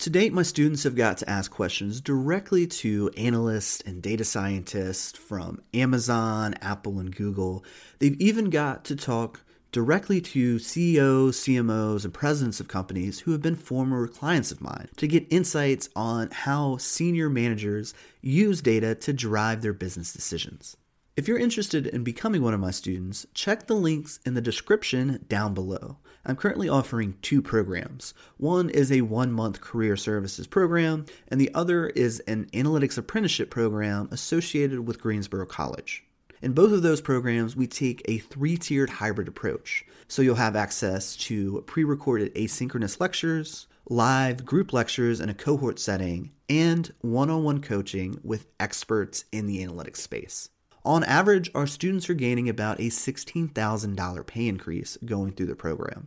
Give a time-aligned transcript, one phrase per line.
[0.00, 5.16] To date, my students have got to ask questions directly to analysts and data scientists
[5.18, 7.64] from Amazon, Apple, and Google.
[7.98, 9.40] They've even got to talk
[9.72, 14.88] directly to CEOs, CMOs, and presidents of companies who have been former clients of mine
[14.98, 20.76] to get insights on how senior managers use data to drive their business decisions.
[21.16, 25.24] If you're interested in becoming one of my students, check the links in the description
[25.28, 25.96] down below.
[26.28, 28.12] I'm currently offering two programs.
[28.36, 33.48] One is a one month career services program, and the other is an analytics apprenticeship
[33.48, 36.04] program associated with Greensboro College.
[36.42, 39.84] In both of those programs, we take a three tiered hybrid approach.
[40.08, 45.78] So you'll have access to pre recorded asynchronous lectures, live group lectures in a cohort
[45.78, 50.48] setting, and one on one coaching with experts in the analytics space.
[50.84, 56.06] On average, our students are gaining about a $16,000 pay increase going through the program.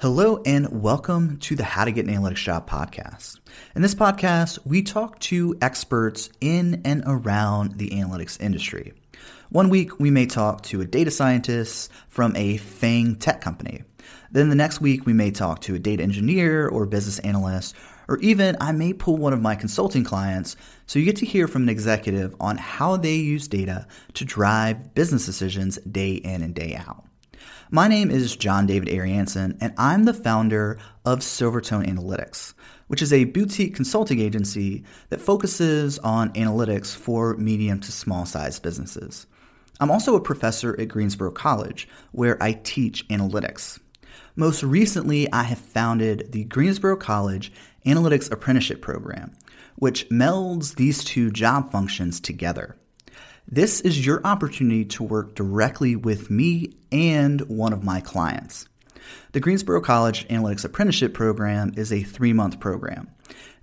[0.00, 3.38] Hello and welcome to the How to Get an Analytics Job podcast.
[3.76, 8.94] In this podcast, we talk to experts in and around the analytics industry.
[9.50, 13.84] One week, we may talk to a data scientist from a FANG tech company.
[14.30, 17.76] Then the next week, we may talk to a data engineer or business analyst,
[18.08, 20.56] or even I may pull one of my consulting clients
[20.86, 24.94] so you get to hear from an executive on how they use data to drive
[24.94, 27.04] business decisions day in and day out.
[27.72, 32.52] My name is John David Ariansen, and I'm the founder of Silvertone Analytics,
[32.88, 38.64] which is a boutique consulting agency that focuses on analytics for medium to small sized
[38.64, 39.28] businesses.
[39.78, 43.78] I'm also a professor at Greensboro College, where I teach analytics.
[44.34, 47.52] Most recently, I have founded the Greensboro College
[47.86, 49.30] Analytics Apprenticeship Program,
[49.76, 52.79] which melds these two job functions together.
[53.52, 58.68] This is your opportunity to work directly with me and one of my clients.
[59.32, 63.10] The Greensboro College Analytics Apprenticeship Program is a three month program.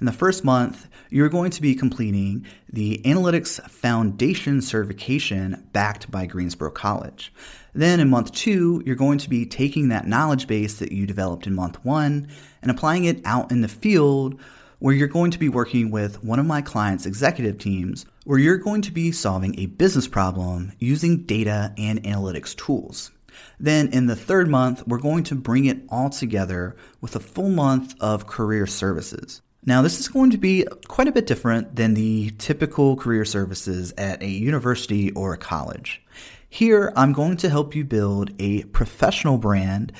[0.01, 6.25] In the first month, you're going to be completing the Analytics Foundation certification backed by
[6.25, 7.31] Greensboro College.
[7.73, 11.47] Then in month two, you're going to be taking that knowledge base that you developed
[11.47, 12.27] in month one
[12.61, 14.37] and applying it out in the field
[14.79, 18.57] where you're going to be working with one of my clients' executive teams, where you're
[18.57, 23.11] going to be solving a business problem using data and analytics tools.
[23.59, 27.49] Then in the third month, we're going to bring it all together with a full
[27.49, 29.41] month of career services.
[29.65, 33.93] Now, this is going to be quite a bit different than the typical career services
[33.97, 36.01] at a university or a college.
[36.49, 39.91] Here, I'm going to help you build a professional brand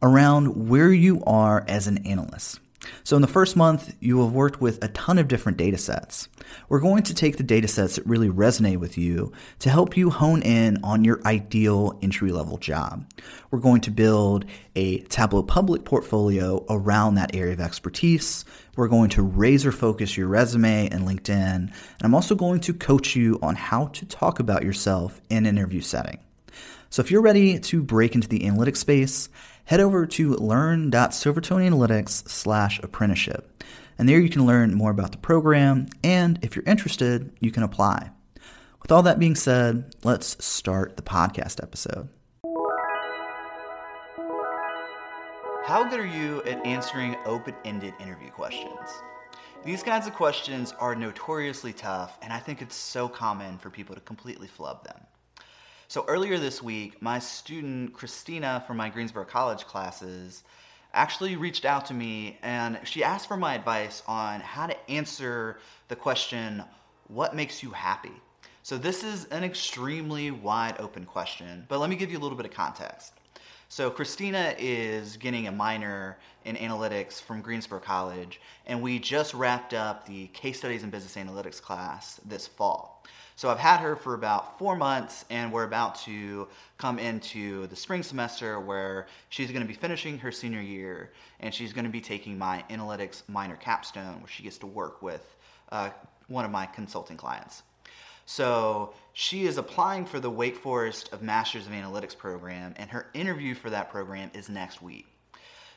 [0.00, 2.60] around where you are as an analyst.
[3.04, 6.28] So in the first month, you have worked with a ton of different data sets.
[6.68, 10.10] We're going to take the data sets that really resonate with you to help you
[10.10, 13.10] hone in on your ideal entry level job.
[13.50, 14.44] We're going to build
[14.74, 18.44] a Tableau Public portfolio around that area of expertise.
[18.76, 21.56] We're going to razor focus your resume and LinkedIn.
[21.56, 21.72] And
[22.02, 25.80] I'm also going to coach you on how to talk about yourself in an interview
[25.80, 26.18] setting.
[26.90, 29.28] So if you're ready to break into the analytics space,
[29.66, 33.62] head over to learn.silvertoneanalytics slash apprenticeship.
[33.98, 37.62] And there you can learn more about the program, and if you're interested, you can
[37.62, 38.10] apply.
[38.82, 42.08] With all that being said, let's start the podcast episode.
[45.64, 48.70] How good are you at answering open ended interview questions?
[49.64, 53.96] These kinds of questions are notoriously tough, and I think it's so common for people
[53.96, 55.05] to completely flub them.
[55.88, 60.42] So earlier this week, my student Christina from my Greensboro College classes
[60.92, 65.60] actually reached out to me and she asked for my advice on how to answer
[65.86, 66.64] the question,
[67.06, 68.12] What makes you happy?
[68.64, 72.36] So this is an extremely wide open question, but let me give you a little
[72.36, 73.12] bit of context.
[73.68, 79.74] So Christina is getting a minor in analytics from Greensboro College, and we just wrapped
[79.74, 83.02] up the case studies and business analytics class this fall.
[83.34, 86.46] So I've had her for about four months, and we're about to
[86.78, 91.10] come into the spring semester where she's going to be finishing her senior year,
[91.40, 95.02] and she's going to be taking my analytics minor capstone, where she gets to work
[95.02, 95.36] with
[95.72, 95.90] uh,
[96.28, 97.64] one of my consulting clients.
[98.26, 103.06] So she is applying for the Wake Forest of Masters of Analytics program, and her
[103.14, 105.06] interview for that program is next week.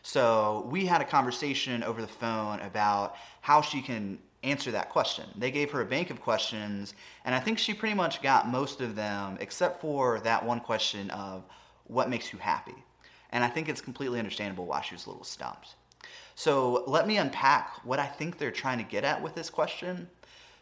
[0.02, 5.26] So we had a conversation over the phone about how she can answer that question.
[5.38, 6.94] They gave her a bank of questions,
[7.24, 11.10] and I think she pretty much got most of them, except for that one question
[11.12, 11.44] of
[11.86, 12.76] what makes you happy.
[13.32, 15.76] And I think it's completely understandable why she was a little stumped.
[16.36, 20.10] So let me unpack what I think they're trying to get at with this question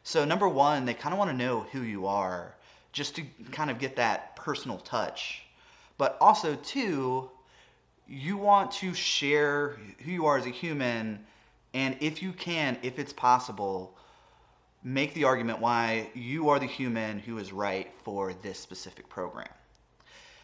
[0.08, 2.56] so, number one, they kind of want to know who you are
[2.94, 5.44] just to kind of get that personal touch.
[5.98, 7.30] But also, two,
[8.08, 11.26] you want to share who you are as a human.
[11.74, 13.98] And if you can, if it's possible,
[14.82, 19.50] make the argument why you are the human who is right for this specific program.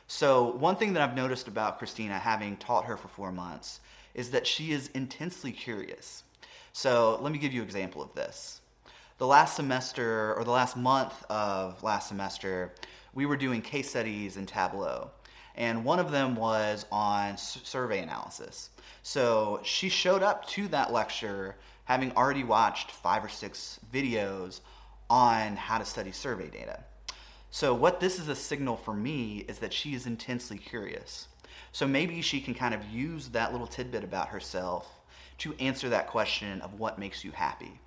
[0.07, 3.79] So, one thing that I've noticed about Christina, having taught her for four months,
[4.13, 6.25] is that she is intensely curious.
[6.73, 8.59] So, let me give you an example of this
[9.23, 12.73] the last semester or the last month of last semester,
[13.13, 15.09] we were doing case studies in Tableau.
[15.55, 18.69] And one of them was on survey analysis.
[19.01, 21.55] So she showed up to that lecture
[21.85, 24.59] having already watched five or six videos
[25.09, 26.83] on how to study survey data.
[27.49, 31.29] So, what this is a signal for me is that she is intensely curious.
[31.71, 34.85] So, maybe she can kind of use that little tidbit about herself
[35.37, 37.79] to answer that question of what makes you happy.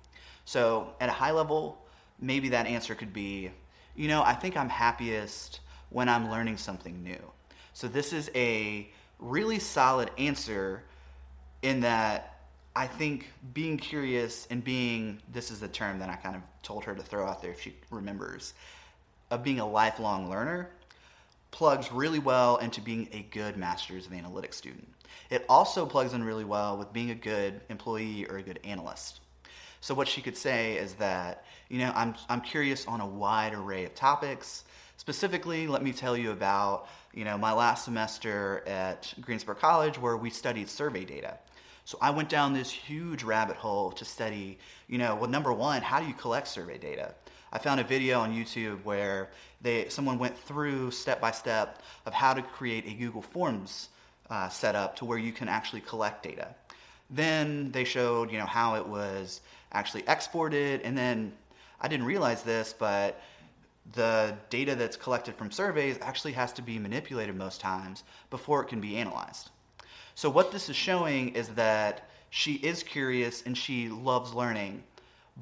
[0.47, 1.77] So, at a high level,
[2.21, 3.51] maybe that answer could be,
[3.97, 5.59] you know, I think I'm happiest
[5.89, 7.19] when I'm learning something new.
[7.73, 8.87] So, this is a
[9.19, 10.83] really solid answer
[11.63, 12.39] in that
[12.77, 16.85] I think being curious and being, this is the term that I kind of told
[16.85, 18.53] her to throw out there if she remembers,
[19.29, 20.69] of being a lifelong learner
[21.51, 24.87] plugs really well into being a good Masters of Analytics student.
[25.29, 29.19] It also plugs in really well with being a good employee or a good analyst.
[29.87, 33.53] So what she could say is that, you know, I'm, I'm curious on a wide
[33.53, 34.65] array of topics.
[34.97, 40.17] Specifically, let me tell you about, you know, my last semester at Greensboro College where
[40.17, 41.37] we studied survey data.
[41.85, 44.57] So I went down this huge rabbit hole to study,
[44.89, 47.15] you know, well, number one, how do you collect survey data?
[47.53, 49.29] I found a video on YouTube where
[49.61, 53.87] they someone went through step by step of how to create a Google Forms
[54.29, 56.55] uh, setup to where you can actually collect data.
[57.09, 60.81] Then they showed, you know, how it was actually exported.
[60.81, 61.33] And then
[61.79, 63.21] I didn't realize this, but
[63.93, 68.67] the data that's collected from surveys actually has to be manipulated most times before it
[68.67, 69.49] can be analyzed.
[70.15, 74.83] So, what this is showing is that she is curious and she loves learning,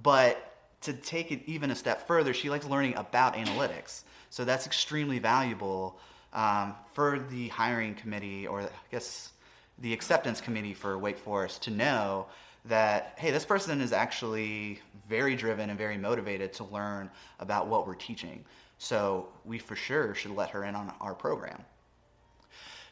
[0.04, 0.52] but
[0.82, 4.04] to take it even a step further, she likes learning about analytics.
[4.30, 5.98] So, that's extremely valuable
[6.34, 9.32] um, for the hiring committee, or I guess
[9.80, 12.27] the acceptance committee for Wake Forest, to know
[12.66, 17.86] that hey this person is actually very driven and very motivated to learn about what
[17.88, 18.44] we're teaching.
[18.77, 21.63] So we for sure should let her in on our program.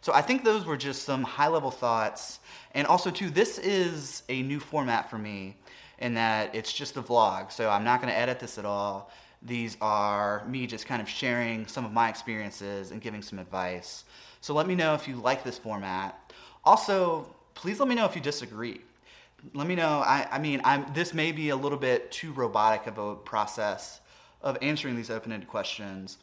[0.01, 2.39] So i think those were just some high level thoughts.
[2.73, 5.57] And also too this is a new format for me
[5.99, 9.11] in that it's just a vlog so i'm not going to edit this at all.
[9.41, 14.05] These are me just kind of sharing some of my experiences and giving some advice.
[14.39, 16.31] So let me know if you like this format
[16.63, 18.81] also please let me know if you disagree
[19.53, 20.01] let me know.
[20.05, 23.99] I, I mean, I'm, this may be a little bit too robotic of a process
[24.41, 26.17] of answering these open ended questions,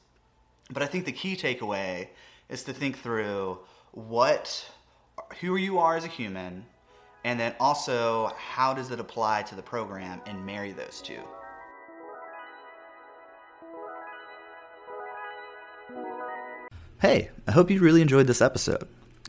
[0.71, 2.09] but I think the key takeaway
[2.49, 3.59] is to think through
[3.93, 4.65] what,
[5.41, 6.65] who you are as a human,
[7.25, 11.21] and then also how does it apply to the program and marry those two.
[17.01, 18.87] Hey, I hope you really enjoyed this episode.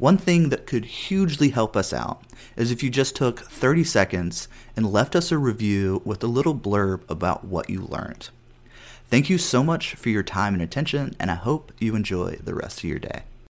[0.00, 2.22] One thing that could hugely help us out
[2.56, 6.54] is if you just took 30 seconds and left us a review with a little
[6.54, 8.30] blurb about what you learned.
[9.10, 12.54] Thank you so much for your time and attention, and I hope you enjoy the
[12.54, 13.24] rest of your day.